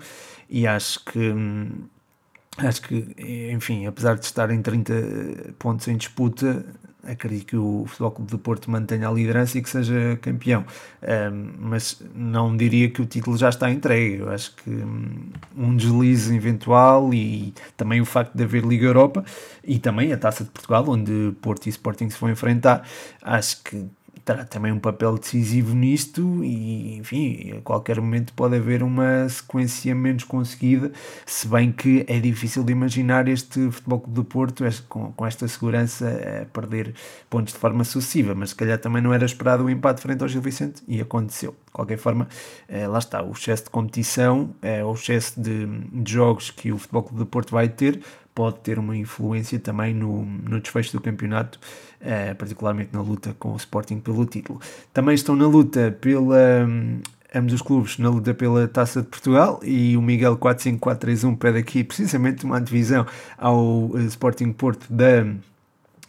[0.49, 1.69] e acho que hum,
[2.57, 3.15] acho que
[3.53, 6.65] enfim, apesar de estar em 30 pontos em disputa
[7.03, 10.65] acredito que o Futebol Clube do Porto mantenha a liderança e que seja campeão.
[11.01, 14.17] Um, mas não diria que o título já está entregue.
[14.17, 19.23] Eu acho que hum, um deslize eventual e também o facto de haver Liga Europa
[19.63, 22.83] e também a Taça de Portugal onde Porto e Sporting se vão enfrentar
[23.21, 23.85] acho que
[24.29, 29.95] terá também um papel decisivo nisto e, enfim, a qualquer momento pode haver uma sequência
[29.95, 30.91] menos conseguida,
[31.25, 35.47] se bem que é difícil de imaginar este Futebol Clube do Porto com, com esta
[35.47, 36.07] segurança
[36.43, 36.93] a perder
[37.27, 40.27] pontos de forma sucessiva, mas se calhar também não era esperado o empate frente ao
[40.27, 41.55] Gil Vicente e aconteceu.
[41.65, 42.27] De qualquer forma,
[42.67, 46.77] eh, lá está, o excesso de competição, é o excesso de, de jogos que o
[46.77, 48.01] Futebol Clube do Porto vai ter,
[48.39, 51.59] pode ter uma influência também no, no desfecho do campeonato,
[51.99, 54.61] uh, particularmente na luta com o Sporting pelo título.
[54.93, 56.65] Também estão na luta pela.
[56.65, 57.01] Um,
[57.35, 61.83] ambos os clubes na luta pela Taça de Portugal e o Miguel 45431 pede aqui
[61.83, 63.05] precisamente uma antevisão
[63.37, 65.25] ao uh, Sporting Porto da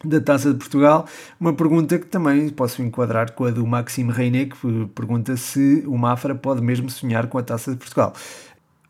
[0.03, 1.05] da Taça de Portugal,
[1.39, 5.95] uma pergunta que também posso enquadrar com a do Maxime Reinet, que pergunta se o
[5.95, 8.11] Mafra pode mesmo sonhar com a Taça de Portugal.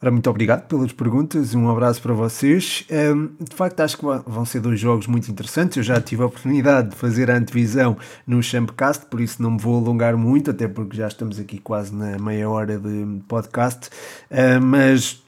[0.02, 2.84] Ora, muito obrigado pelas perguntas, um abraço para vocês.
[2.90, 5.78] Um, de facto, acho que vão ser dois jogos muito interessantes.
[5.78, 9.60] Eu já tive a oportunidade de fazer a antevisão no Champcast, por isso não me
[9.60, 13.90] vou alongar muito, até porque já estamos aqui quase na meia hora de podcast.
[14.32, 15.22] Uh, mas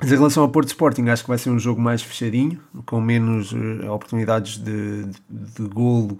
[0.00, 3.00] mas em relação ao Porto Sporting, acho que vai ser um jogo mais fechadinho, com
[3.00, 6.16] menos uh, oportunidades de, de, de golo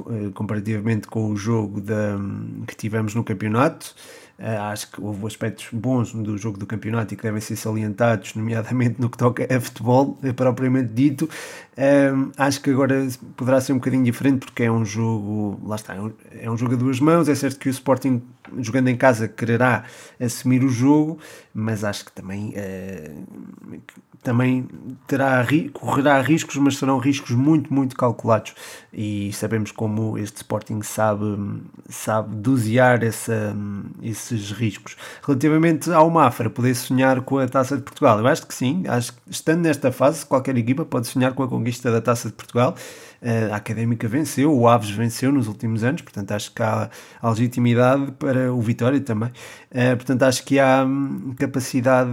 [0.00, 2.18] uh, comparativamente com o jogo da,
[2.66, 3.94] que tivemos no campeonato.
[4.40, 8.34] Uh, acho que houve aspectos bons do jogo do campeonato e que devem ser salientados,
[8.34, 11.28] nomeadamente no que toca a futebol, é propriamente dito.
[11.76, 15.94] Uh, acho que agora poderá ser um bocadinho diferente porque é um jogo, lá está,
[15.94, 17.28] é é um jogo a duas mãos.
[17.28, 18.22] É certo que o Sporting,
[18.60, 19.84] jogando em casa, quererá
[20.18, 21.18] assumir o jogo,
[21.52, 22.54] mas acho que também.
[22.56, 23.78] Uh,
[24.22, 24.68] também
[25.06, 28.54] terá, correrá riscos, mas serão riscos muito, muito calculados.
[28.92, 33.56] E sabemos como este Sporting sabe, sabe dosear essa,
[34.02, 34.96] esses riscos.
[35.26, 38.84] Relativamente ao Mafra, poder sonhar com a Taça de Portugal, eu acho que sim.
[38.86, 42.34] Acho que estando nesta fase, qualquer equipa pode sonhar com a conquista da Taça de
[42.34, 42.74] Portugal.
[43.22, 46.88] Eh, a Académica venceu, o Aves venceu nos últimos anos, portanto acho que há,
[47.22, 49.30] legitimidade para o Vitória também.
[49.70, 52.10] Uh, portanto acho que há hum, capacidade,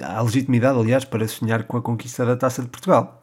[0.00, 3.22] há legitimidade, aliás, para sonhar com a conquista da Taça de Portugal.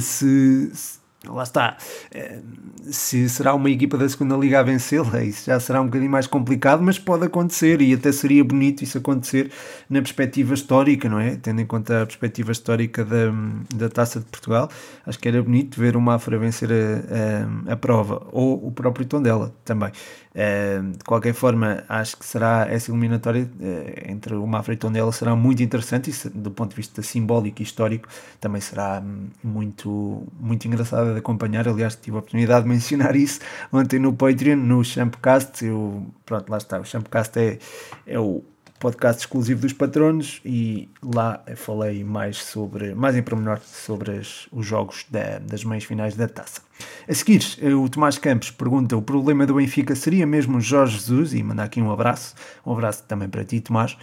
[0.00, 1.76] Se, se lá está,
[2.12, 2.40] eh,
[2.82, 6.26] se será uma equipa da segunda liga a vencê-la, isso já será um bocadinho mais
[6.26, 9.50] complicado, mas pode acontecer e até seria bonito isso acontecer
[9.88, 11.36] na perspectiva histórica, não é?
[11.36, 13.32] Tendo em conta a perspectiva histórica da,
[13.74, 14.68] da Taça de Portugal,
[15.06, 19.06] acho que era bonito ver o Mafra vencer a, a, a prova, ou o próprio
[19.06, 19.92] Tondela também.
[20.34, 25.12] De qualquer forma, acho que será essa eliminatória uh, entre o Mafra e o Tondela
[25.12, 28.08] será muito interessante e do ponto de vista simbólico e histórico
[28.40, 31.68] também será hum, muito, muito engraçada de acompanhar.
[31.68, 33.40] Aliás, tive a oportunidade de mencionar isso
[33.70, 35.66] ontem no Patreon, no Champcast.
[35.66, 36.80] Eu, pronto, lá está.
[36.80, 37.58] O Champcast é,
[38.06, 38.42] é o
[38.82, 44.66] podcast exclusivo dos patronos e lá falei mais sobre, mais em pormenor sobre as, os
[44.66, 46.62] jogos da, das meias finais da taça.
[47.08, 47.44] A seguir,
[47.80, 51.32] o Tomás Campos pergunta: o problema do Benfica seria mesmo Jorge Jesus?
[51.32, 52.34] E manda aqui um abraço,
[52.66, 53.96] um abraço também para ti, Tomás.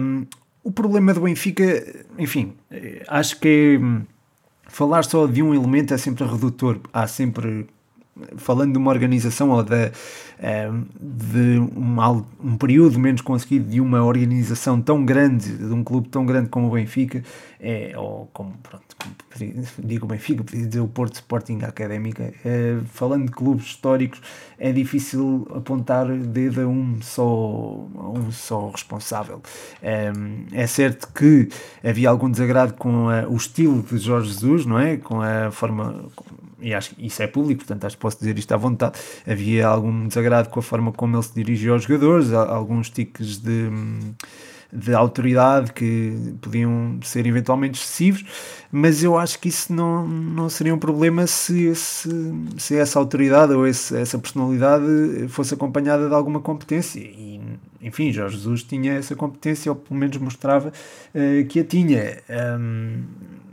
[0.00, 0.24] Um,
[0.64, 2.54] o problema do Benfica, enfim,
[3.08, 4.02] acho que é,
[4.66, 6.80] falar só de um elemento é sempre redutor.
[6.90, 7.66] Há sempre
[8.36, 9.90] falando de uma organização ou de,
[11.00, 11.96] de um,
[12.42, 16.68] um período menos conseguido de uma organização tão grande, de um clube tão grande como
[16.68, 17.22] o Benfica,
[17.60, 19.14] é, ou como, pronto, como
[19.78, 24.20] digo o Benfica, podia dizer o Porto Sporting Académica, é, falando de clubes históricos,
[24.58, 29.42] é difícil apontar dedo a um só, a um só responsável.
[29.82, 30.10] É,
[30.52, 31.48] é certo que
[31.84, 34.96] havia algum desagrado com a, o estilo de Jorge Jesus, não é?
[34.96, 36.06] Com a forma
[36.60, 38.98] e acho que isso é público, portanto acho que posso dizer isto à vontade.
[39.26, 43.70] Havia algum desagrado com a forma como ele se dirigia aos jogadores, alguns tiques de,
[44.72, 48.24] de autoridade que podiam ser eventualmente excessivos,
[48.72, 52.08] mas eu acho que isso não, não seria um problema se, esse,
[52.56, 54.84] se essa autoridade ou esse, essa personalidade
[55.28, 57.00] fosse acompanhada de alguma competência.
[57.00, 57.40] E,
[57.80, 62.22] enfim, Jorge Jesus tinha essa competência, ou pelo menos mostrava uh, que a tinha.
[62.58, 63.04] Um,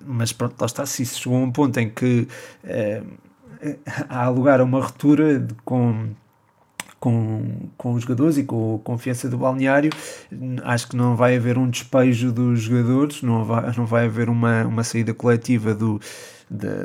[0.06, 2.28] mas pronto, lá está, se isso chegou a um ponto em que
[4.10, 6.10] há lugar a uma ruptura de, com,
[7.00, 9.92] com, com os jogadores e com a confiança do balneário,
[10.64, 14.66] acho que não vai haver um despejo dos jogadores, não vai, não vai haver uma,
[14.66, 16.00] uma saída coletiva do,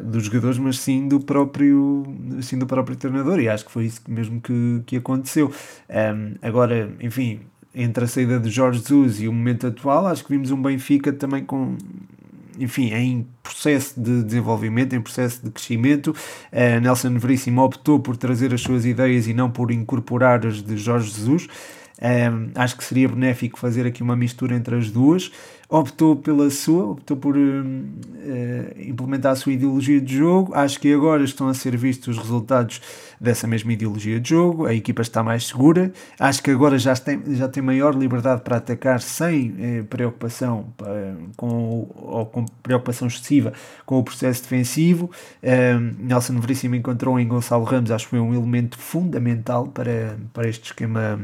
[0.04, 2.04] dos jogadores, mas sim do próprio,
[2.40, 5.52] sim do próprio treinador, e acho que foi isso mesmo que, que aconteceu.
[5.88, 7.40] Um, agora, enfim,
[7.74, 11.12] entre a saída de Jorge Jesus e o momento atual, acho que vimos um Benfica
[11.12, 11.76] também com
[12.58, 16.08] enfim, em processo de desenvolvimento, em processo de crescimento.
[16.52, 20.76] Uh, Nelson Veríssimo optou por trazer as suas ideias e não por incorporar as de
[20.76, 21.48] Jorge Jesus.
[22.00, 25.30] Um, acho que seria benéfico fazer aqui uma mistura entre as duas.
[25.68, 30.54] Optou pela sua, optou por uh, uh, implementar a sua ideologia de jogo.
[30.54, 32.80] Acho que agora estão a ser vistos os resultados
[33.20, 34.64] dessa mesma ideologia de jogo.
[34.64, 35.92] A equipa está mais segura.
[36.18, 40.72] Acho que agora já tem, já tem maior liberdade para atacar sem uh, preocupação
[41.36, 43.52] com, ou com preocupação excessiva
[43.84, 45.10] com o processo defensivo.
[45.98, 50.66] Nelson Veríssimo encontrou em Gonçalo Ramos, acho que foi um elemento fundamental para, para este
[50.66, 51.20] esquema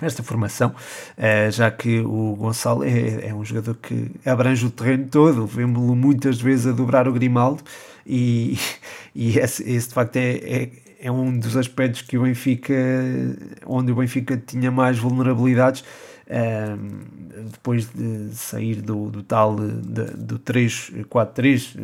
[0.00, 0.74] esta formação,
[1.16, 5.94] eh, já que o Gonçalo é, é um jogador que abrange o terreno todo, vemos-lo
[5.94, 7.62] muitas vezes a dobrar o Grimaldo
[8.06, 8.58] e,
[9.14, 12.74] e esse, esse de facto é, é, é, um dos aspectos que o Benfica,
[13.64, 15.82] onde o Benfica tinha mais vulnerabilidades,
[16.28, 16.76] eh,
[17.52, 21.76] depois de sair do, do tal do 3-4-3,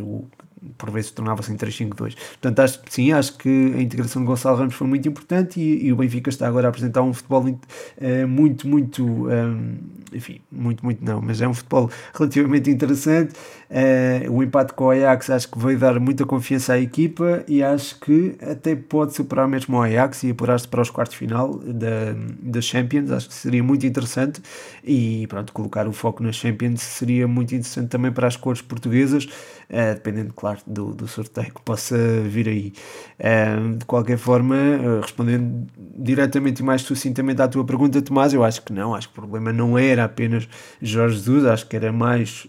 [0.78, 2.14] por vezes tornava-se em 3-5-2.
[2.14, 5.92] Portanto, acho, sim, acho que a integração de Gonçalo Ramos foi muito importante e, e
[5.92, 9.76] o Benfica está agora a apresentar um futebol uh, muito, muito, ehm,
[10.12, 13.34] enfim, muito, muito não, mas é um futebol relativamente interessante.
[13.70, 17.62] Uh, o empate com o Ajax acho que veio dar muita confiança à equipa e
[17.62, 22.14] acho que até pode superar mesmo o Ajax e apurar-se para os quartos final da,
[22.42, 23.10] da Champions.
[23.10, 24.42] Acho que seria muito interessante
[24.84, 29.28] e pronto, colocar o foco na Champions seria muito interessante também para as cores portuguesas,
[29.70, 32.72] uh, dependendo, claro, do, do sorteio que possa vir aí.
[33.18, 34.56] Uh, de qualquer forma,
[35.00, 39.18] respondendo diretamente e mais sucintamente à tua pergunta, Tomás, eu acho que não, acho que
[39.18, 40.46] o problema não era apenas
[40.80, 42.46] Jorge Jesus, acho que era mais,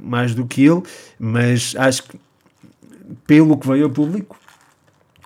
[0.00, 0.84] mais do que aquilo,
[1.18, 2.18] mas acho que
[3.26, 4.38] pelo que veio a público,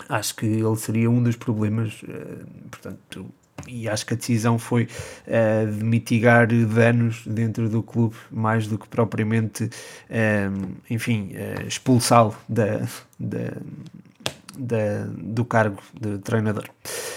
[0.09, 3.27] acho que ele seria um dos problemas, uh, portanto,
[3.67, 4.88] e acho que a decisão foi
[5.27, 11.33] uh, de mitigar danos dentro do clube mais do que propriamente, uh, enfim,
[11.67, 12.81] expulsá-lo da,
[13.19, 13.53] da,
[14.59, 16.69] da, do cargo de treinador.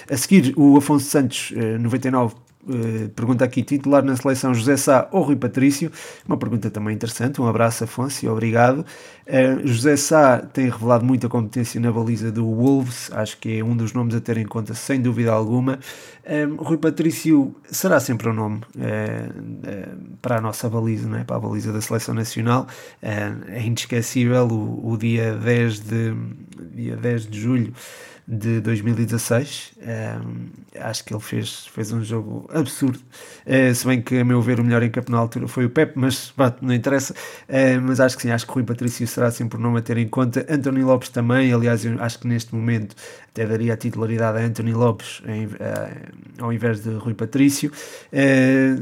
[0.09, 2.35] A seguir, o Afonso Santos, 99,
[2.69, 5.89] eh, pergunta aqui, titular na seleção José Sá ou Rui Patrício?
[6.27, 7.41] Uma pergunta também interessante.
[7.41, 8.85] Um abraço, Afonso, e obrigado.
[9.25, 13.75] Uh, José Sá tem revelado muita competência na baliza do Wolves, acho que é um
[13.75, 15.79] dos nomes a ter em conta, sem dúvida alguma.
[16.29, 21.23] Um, Rui Patrício será sempre um nome uh, para a nossa baliza, não é?
[21.23, 22.67] para a baliza da seleção nacional.
[23.01, 26.13] é inesquecível o, o dia, 10 de,
[26.73, 27.73] dia 10 de julho
[28.27, 29.71] de 2016.
[29.79, 30.49] Um,
[30.81, 32.99] acho que ele fez, fez um jogo absurdo.
[33.45, 35.69] Uh, se bem que, a meu ver, o melhor em campo na altura foi o
[35.69, 37.13] Pep, mas não interessa.
[37.47, 39.97] Uh, mas acho que sim, acho que Rui Patrício será sempre um nome a ter
[39.97, 40.45] em conta.
[40.49, 42.95] António Lopes também, aliás, acho que neste momento
[43.29, 45.49] até daria a titularidade a Anthony Lopes em, uh,
[46.39, 47.71] ao invés de Rui Patrício.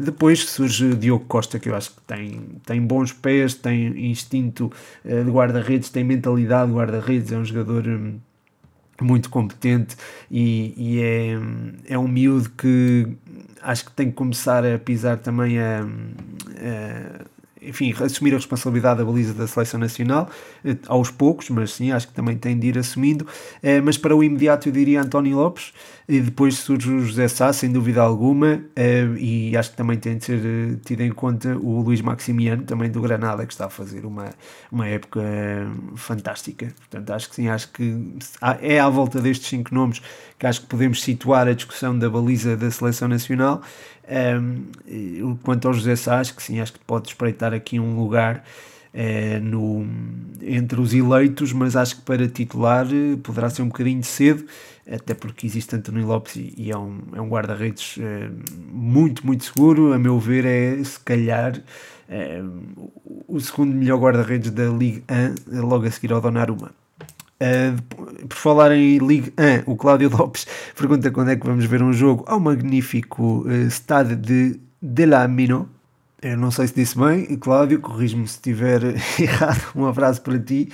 [0.03, 4.71] depois surge Diogo Costa, que eu acho que tem, tem bons pés, tem instinto
[5.03, 7.87] de guarda-redes, tem mentalidade de guarda-redes, é um jogador.
[7.87, 8.19] Um,
[9.01, 9.97] muito competente
[10.31, 13.07] e, e, é, é um miúdo que
[13.61, 17.25] acho que tem que começar a pisar também a, a
[17.61, 20.29] enfim, assumir a responsabilidade da baliza da seleção nacional,
[20.87, 23.25] aos poucos, mas sim, acho que também tem de ir assumindo.
[23.83, 25.73] Mas para o imediato eu diria António Lopes,
[26.07, 28.61] e depois surge o José Sá, sem dúvida alguma,
[29.17, 33.01] e acho que também tem de ser tido em conta o Luís Maximiano, também do
[33.01, 34.29] Granada, que está a fazer uma,
[34.71, 35.21] uma época
[35.95, 36.67] fantástica.
[36.77, 38.15] Portanto, acho que sim, acho que
[38.61, 40.01] é à volta destes cinco nomes
[40.37, 43.61] que acho que podemos situar a discussão da baliza da seleção nacional.
[45.43, 48.43] Quanto ao José Sá, acho que sim, acho que pode espreitar aqui um lugar
[48.95, 49.85] é, no,
[50.41, 54.45] entre os eleitos, mas acho que para titular eh, poderá ser um bocadinho cedo,
[54.89, 58.29] até porque existe António Lopes e, e é um, é um guarda-redes é,
[58.71, 59.91] muito, muito seguro.
[59.91, 61.61] A meu ver, é se calhar
[62.07, 62.41] é,
[63.27, 65.03] o segundo melhor guarda-redes da Liga
[65.51, 66.71] 1, logo a seguir ao Donnarumma.
[67.35, 69.33] Uh, por falar em Ligue
[69.67, 73.69] 1, o Cláudio Lopes pergunta quando é que vamos ver um jogo ao magnífico uh,
[73.69, 75.74] Stade de Delamino.
[76.21, 78.81] Eu não sei se disse bem, Cláudio, corrijo-me se estiver
[79.19, 79.61] errado.
[79.75, 80.69] Um abraço para ti.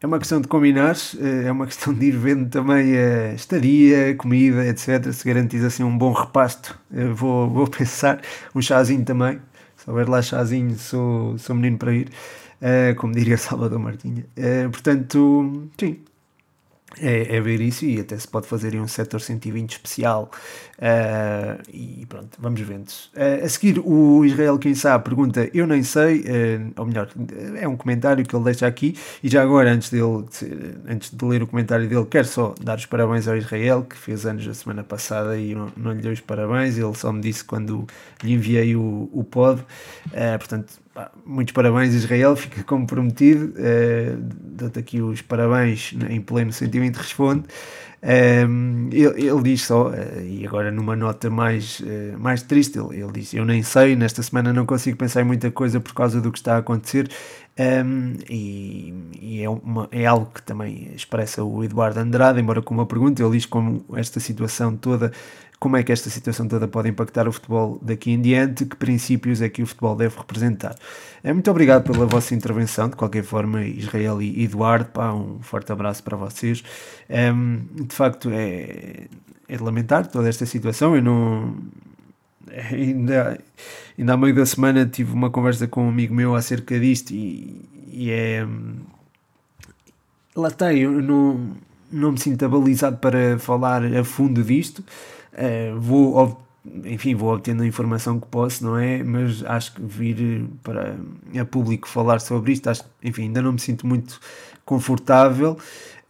[0.00, 0.96] É uma questão de combinar,
[1.44, 5.10] é uma questão de ir vendo também a estadia, comida, etc.
[5.12, 6.78] Se garantis assim um bom repasto,
[7.14, 8.20] vou, vou pensar.
[8.54, 9.40] Um chazinho também.
[9.76, 12.08] Se houver lá chazinho, sou, sou menino para ir.
[12.60, 14.26] Uh, como diria Salvador Martinha.
[14.70, 15.98] Portanto, sim,
[17.00, 20.30] é, é, ver isso e até se pode fazer em um setor 120 especial
[20.78, 22.88] uh, e pronto, vamos vendo.
[22.88, 27.08] Uh, a seguir, o Israel, quem sabe, pergunta: Eu nem sei, uh, ou melhor,
[27.56, 28.96] é um comentário que ele deixa aqui.
[29.22, 30.24] E já agora, antes, dele,
[30.88, 34.24] antes de ler o comentário dele, quero só dar os parabéns ao Israel, que fez
[34.26, 36.78] anos a semana passada e não, não lhe dei os parabéns.
[36.78, 37.86] Ele só me disse quando
[38.22, 39.64] lhe enviei o, o pod.
[40.38, 40.83] portanto,
[41.24, 43.54] muitos parabéns, Israel, fica comprometido.
[43.58, 47.44] Uh, Dou-te aqui os parabéns em pleno sentimento responde.
[48.04, 53.00] Um, ele, ele, diz só, uh, e agora numa nota mais, uh, mais triste, ele,
[53.00, 56.20] ele, diz: Eu nem sei, nesta semana não consigo pensar em muita coisa por causa
[56.20, 57.08] do que está a acontecer.
[57.56, 62.74] Um, e, e é, uma, é, algo que também expressa o Eduardo Andrade, embora com
[62.74, 65.12] uma pergunta, ele diz como esta situação toda
[65.64, 69.40] como é que esta situação toda pode impactar o futebol daqui em diante, que princípios
[69.40, 70.74] é que o futebol deve representar.
[71.22, 75.72] É, muito obrigado pela vossa intervenção, de qualquer forma, Israel e Eduardo, pá, um forte
[75.72, 76.62] abraço para vocês.
[77.08, 79.06] Um, de facto, é,
[79.48, 81.56] é lamentar toda esta situação, eu não...
[82.70, 83.38] Ainda,
[83.98, 87.60] ainda há meio da semana tive uma conversa com um amigo meu acerca disto e,
[87.90, 88.46] e é...
[90.36, 91.56] Lá está, eu não,
[91.92, 94.82] não me sinto abalizado para falar a fundo disto,
[95.34, 96.40] Uh, vou,
[96.84, 99.02] enfim, vou obtendo a informação que posso, não é?
[99.02, 100.96] Mas acho que vir para
[101.38, 104.20] a público falar sobre isto, acho, enfim, ainda não me sinto muito
[104.64, 105.58] confortável.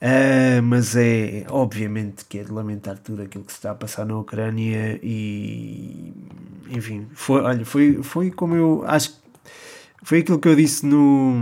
[0.02, 4.04] Uh, mas é obviamente que é de lamentar tudo aquilo que se está a passar
[4.04, 5.83] na Ucrânia e
[6.74, 9.22] enfim, foi, olha, foi, foi como eu acho
[10.04, 11.34] foi aquilo que eu disse no,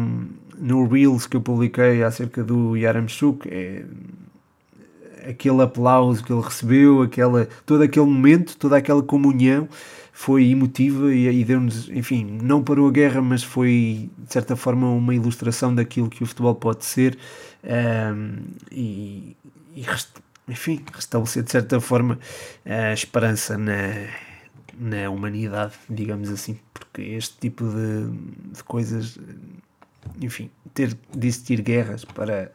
[0.57, 3.85] no Reels que eu publiquei acerca do Yaramchuk, é,
[5.29, 9.69] aquele aplauso que ele recebeu, aquela, todo aquele momento, toda aquela comunhão
[10.13, 14.89] foi emotiva e, e deu-nos, enfim, não parou a guerra, mas foi de certa forma
[14.89, 17.19] uma ilustração daquilo que o futebol pode ser
[17.65, 18.37] um,
[18.71, 19.37] e,
[19.75, 19.85] e
[20.47, 22.17] enfim, restabelecer de certa forma
[22.65, 23.73] a esperança na,
[24.79, 29.19] na humanidade, digamos assim, porque este tipo de, de coisas,
[30.21, 32.51] enfim, ter de existir guerras para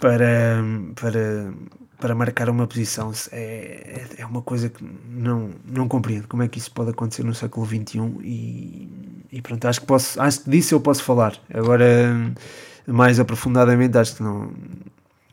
[0.00, 0.64] para,
[0.94, 1.52] para,
[1.98, 6.58] para marcar uma posição é, é uma coisa que não, não compreendo como é que
[6.58, 8.88] isso pode acontecer no século XXI e,
[9.30, 11.38] e pronto, acho que posso, acho que disso eu posso falar.
[11.52, 12.32] Agora
[12.86, 14.50] mais aprofundadamente acho que não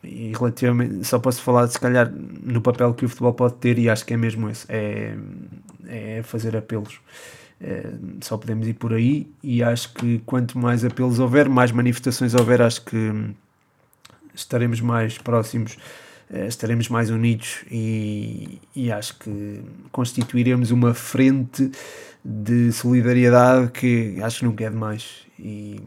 [0.02, 3.88] e relativamente só posso falar se calhar no papel que o futebol pode ter e
[3.88, 5.16] acho que é mesmo esse, é,
[5.86, 7.00] é fazer apelos.
[7.60, 7.90] É,
[8.20, 12.62] só podemos ir por aí e acho que quanto mais apelos houver, mais manifestações houver,
[12.62, 13.34] acho que
[14.32, 15.76] estaremos mais próximos,
[16.30, 21.70] eh, estaremos mais unidos e, e acho que constituiremos uma frente
[22.24, 25.80] de solidariedade que acho que nunca é demais e,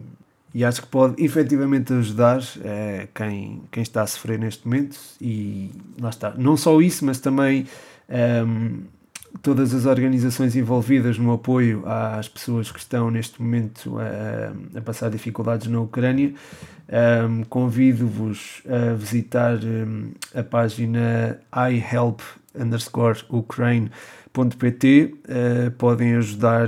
[0.53, 4.97] e acho que pode efetivamente ajudar é, quem, quem está a sofrer neste momento.
[5.19, 7.65] E lá está, não só isso, mas também
[8.09, 8.81] ehm,
[9.41, 15.09] todas as organizações envolvidas no apoio às pessoas que estão neste momento a, a passar
[15.09, 16.33] dificuldades na Ucrânia.
[16.91, 21.39] Um, Convido-vos a visitar um, a página
[21.69, 22.19] ihelp
[22.53, 26.67] underscore ukraine.pt uh, podem ajudar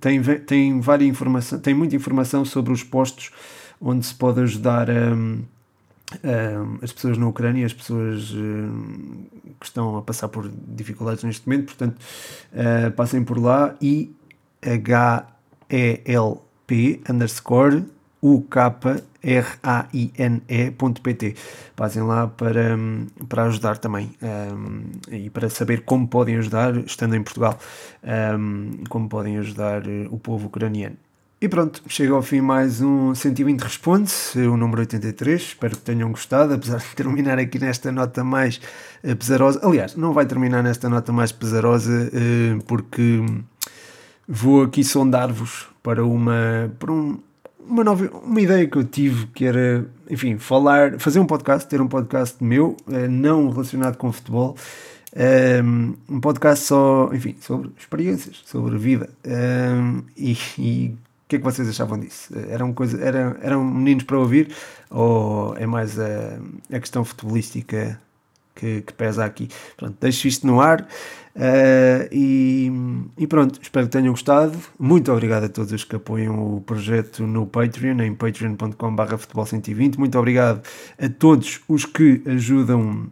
[0.00, 3.30] tem, tem várias informação tem muita informação sobre os postos
[3.80, 5.14] onde se pode ajudar a
[6.24, 8.36] Uh, as pessoas na Ucrânia, as pessoas uh,
[9.60, 11.98] que estão a passar por dificuldades neste momento, portanto,
[12.54, 13.76] uh, passem por lá.
[13.78, 14.10] E
[15.68, 17.84] P-E-L-P underscore
[18.22, 19.14] U-K-R-A-I-N-E.pt.
[21.76, 22.76] Passem lá para,
[23.28, 27.58] para ajudar também um, e para saber como podem ajudar, estando em Portugal,
[28.38, 30.96] um, como podem ajudar o povo ucraniano.
[31.40, 35.40] E pronto, chega ao fim mais um 120 Responde, o número 83.
[35.40, 38.60] Espero que tenham gostado, apesar de terminar aqui nesta nota mais
[39.04, 39.60] eh, pesarosa.
[39.62, 43.24] Aliás, não vai terminar nesta nota mais pesarosa, eh, porque
[44.26, 47.20] vou aqui sondar-vos para uma, para um,
[47.68, 51.80] uma nova uma ideia que eu tive que era, enfim, falar, fazer um podcast, ter
[51.80, 54.56] um podcast meu, eh, não relacionado com futebol.
[56.08, 59.08] Um podcast só, enfim, sobre experiências, sobre vida.
[59.26, 62.32] Um, e, e o que é que vocês achavam disso?
[62.48, 64.54] Eram, coisa, eram, eram meninos para ouvir
[64.90, 66.38] ou é mais a,
[66.72, 68.00] a questão futebolística
[68.58, 69.48] que, que, pesa aqui?
[69.76, 72.70] Pronto, deixo isto no ar uh, e,
[73.16, 74.58] e, pronto, espero que tenham gostado.
[74.78, 79.96] Muito obrigado a todos os que apoiam o projeto no Patreon, em patreon.com.br futebol120.
[79.96, 80.62] Muito obrigado
[81.00, 83.10] a todos os que ajudam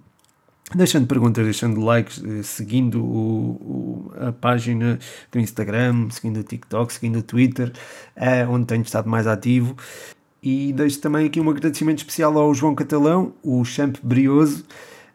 [0.75, 4.99] deixando perguntas, deixando likes, eh, seguindo o, o, a página
[5.31, 7.73] do Instagram, seguindo o TikTok, seguindo o Twitter,
[8.17, 9.77] é, onde tenho estado mais ativo.
[10.43, 14.65] E deixo também aqui um agradecimento especial ao João Catalão, o Champ Brioso,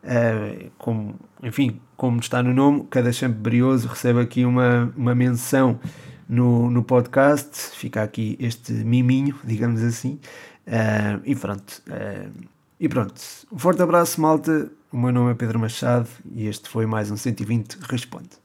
[0.04, 5.80] é, como, enfim, como está no nome, cada Champ Brioso recebe aqui uma, uma menção
[6.28, 10.20] no, no podcast, fica aqui este miminho, digamos assim,
[10.66, 11.82] é, e pronto.
[12.80, 13.22] e pronto,
[13.52, 17.18] um forte abraço malta, o meu nome é Pedro Machado e este foi mais um
[17.18, 18.41] 120 Responde.